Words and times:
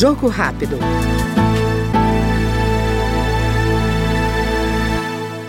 Jogo 0.00 0.28
rápido. 0.28 0.78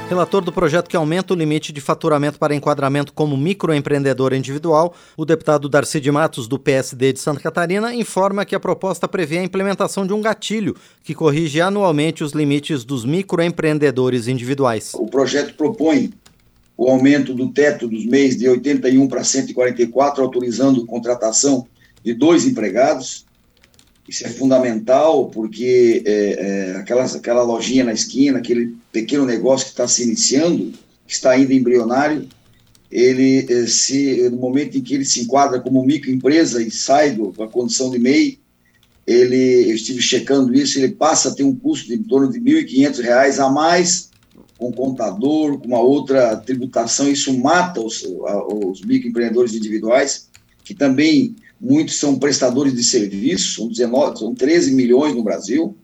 Relator 0.09 0.43
do 0.43 0.51
projeto 0.51 0.89
que 0.89 0.97
aumenta 0.97 1.33
o 1.33 1.37
limite 1.37 1.71
de 1.71 1.79
faturamento 1.79 2.37
para 2.37 2.53
enquadramento 2.53 3.13
como 3.13 3.37
microempreendedor 3.37 4.33
individual, 4.33 4.93
o 5.15 5.23
deputado 5.23 5.69
Darcy 5.69 6.01
de 6.01 6.11
Matos, 6.11 6.49
do 6.49 6.59
PSD 6.59 7.13
de 7.13 7.21
Santa 7.21 7.39
Catarina, 7.39 7.95
informa 7.95 8.43
que 8.43 8.53
a 8.53 8.59
proposta 8.59 9.07
prevê 9.07 9.37
a 9.37 9.43
implementação 9.45 10.05
de 10.05 10.11
um 10.11 10.19
gatilho 10.19 10.75
que 11.01 11.15
corrige 11.15 11.61
anualmente 11.61 12.21
os 12.21 12.33
limites 12.33 12.83
dos 12.83 13.05
microempreendedores 13.05 14.27
individuais. 14.27 14.91
O 14.95 15.07
projeto 15.07 15.55
propõe 15.55 16.11
o 16.75 16.89
aumento 16.89 17.33
do 17.33 17.47
teto 17.47 17.87
dos 17.87 18.05
MEIs 18.05 18.37
de 18.37 18.49
81 18.49 19.07
para 19.07 19.23
144, 19.23 20.21
autorizando 20.21 20.85
contratação 20.85 21.65
de 22.03 22.13
dois 22.13 22.45
empregados. 22.45 23.30
Isso 24.11 24.27
é 24.27 24.29
fundamental 24.29 25.29
porque 25.29 26.03
é, 26.05 26.11
é, 26.11 26.75
aquela, 26.75 27.05
aquela 27.05 27.43
lojinha 27.43 27.85
na 27.85 27.93
esquina, 27.93 28.39
aquele 28.39 28.75
pequeno 28.91 29.25
negócio 29.25 29.67
que 29.67 29.71
está 29.71 29.87
se 29.87 30.03
iniciando, 30.03 30.73
que 31.07 31.13
está 31.13 31.31
ainda 31.31 31.53
embrionário, 31.53 32.27
ele 32.91 33.47
é, 33.49 33.65
se 33.67 34.29
no 34.29 34.35
momento 34.35 34.77
em 34.77 34.81
que 34.81 34.95
ele 34.95 35.05
se 35.05 35.21
enquadra 35.21 35.61
como 35.61 35.81
microempresa 35.85 36.61
e 36.61 36.69
sai 36.69 37.11
do, 37.11 37.31
da 37.31 37.47
condição 37.47 37.89
de 37.89 37.99
MEI, 37.99 38.37
ele, 39.07 39.69
eu 39.69 39.75
estive 39.75 40.01
checando 40.01 40.53
isso, 40.53 40.77
ele 40.77 40.89
passa 40.89 41.29
a 41.29 41.33
ter 41.33 41.43
um 41.43 41.55
custo 41.55 41.87
de 41.87 41.95
em 41.95 42.03
torno 42.03 42.29
de 42.29 42.37
R$ 42.37 42.65
1.500 42.65 43.39
a 43.39 43.49
mais 43.49 44.09
com 44.57 44.73
contador, 44.73 45.57
com 45.57 45.67
uma 45.67 45.79
outra 45.79 46.35
tributação, 46.35 47.09
isso 47.09 47.33
mata 47.39 47.79
os, 47.79 48.03
os 48.03 48.81
microempreendedores 48.81 49.53
individuais, 49.53 50.27
que 50.71 50.77
também 50.77 51.35
muitos 51.59 51.99
são 51.99 52.17
prestadores 52.17 52.73
de 52.73 52.81
serviços, 52.81 53.55
são, 53.55 53.67
19, 53.67 54.19
são 54.19 54.33
13 54.33 54.73
milhões 54.73 55.13
no 55.13 55.21
Brasil, 55.21 55.75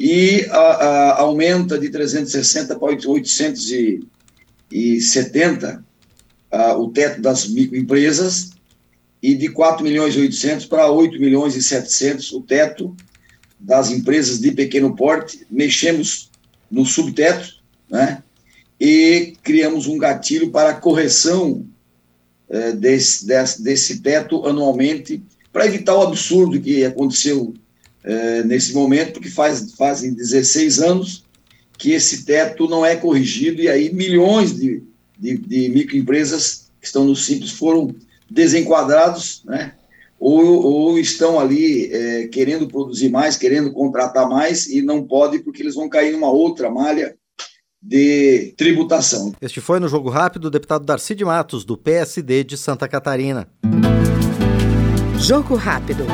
e 0.00 0.46
a, 0.50 0.56
a, 0.56 1.20
aumenta 1.20 1.78
de 1.78 1.90
360 1.90 2.78
para 2.78 2.88
870 2.88 5.84
a, 6.50 6.78
o 6.78 6.88
teto 6.88 7.20
das 7.20 7.46
microempresas, 7.46 8.52
e 9.22 9.34
de 9.34 9.50
4 9.50 9.84
milhões 9.84 10.14
e 10.14 10.20
800 10.20 10.64
para 10.64 10.90
8 10.90 11.20
milhões 11.20 11.54
e 11.54 11.62
700 11.62 12.32
o 12.32 12.40
teto 12.40 12.96
das 13.60 13.90
empresas 13.90 14.40
de 14.40 14.52
pequeno 14.52 14.96
porte. 14.96 15.46
Mexemos 15.50 16.30
no 16.70 16.86
subteto, 16.86 17.58
né? 17.90 18.22
e 18.80 19.34
criamos 19.42 19.86
um 19.86 19.98
gatilho 19.98 20.50
para 20.50 20.72
correção 20.72 21.66
é, 22.50 22.72
desse, 22.72 23.26
desse, 23.26 23.62
desse, 23.62 24.00
teto 24.00 24.46
anualmente, 24.46 25.22
para 25.52 25.66
evitar 25.66 25.94
o 25.94 26.02
absurdo 26.02 26.60
que 26.60 26.84
aconteceu 26.84 27.54
é, 28.04 28.42
nesse 28.42 28.72
momento, 28.72 29.14
porque 29.14 29.28
faz, 29.28 29.72
fazem 29.72 30.14
16 30.14 30.80
anos 30.80 31.24
que 31.76 31.92
esse 31.92 32.24
teto 32.24 32.68
não 32.68 32.84
é 32.84 32.96
corrigido, 32.96 33.62
e 33.62 33.68
aí 33.68 33.92
milhões 33.92 34.56
de, 34.56 34.82
de, 35.18 35.36
de 35.36 35.68
microempresas 35.68 36.68
que 36.80 36.86
estão 36.86 37.04
no 37.04 37.14
Simples 37.14 37.52
foram 37.52 37.94
desenquadrados, 38.28 39.42
né? 39.44 39.72
ou, 40.18 40.42
ou 40.44 40.98
estão 40.98 41.38
ali 41.38 41.92
é, 41.92 42.26
querendo 42.26 42.66
produzir 42.66 43.08
mais, 43.08 43.36
querendo 43.36 43.72
contratar 43.72 44.28
mais, 44.28 44.66
e 44.66 44.82
não 44.82 45.04
pode 45.04 45.38
porque 45.38 45.62
eles 45.62 45.76
vão 45.76 45.88
cair 45.88 46.12
numa 46.12 46.30
outra 46.30 46.68
malha 46.68 47.16
de 47.82 48.54
tributação. 48.56 49.32
Este 49.40 49.60
foi 49.60 49.80
no 49.80 49.88
Jogo 49.88 50.10
Rápido 50.10 50.46
o 50.46 50.50
deputado 50.50 50.84
Darcy 50.84 51.14
de 51.14 51.24
Matos, 51.24 51.64
do 51.64 51.76
PSD 51.76 52.44
de 52.44 52.56
Santa 52.56 52.88
Catarina. 52.88 53.48
Jogo 55.18 55.54
Rápido. 55.54 56.04